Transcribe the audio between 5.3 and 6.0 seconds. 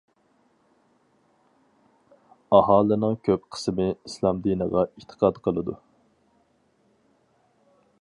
قىلىدۇ.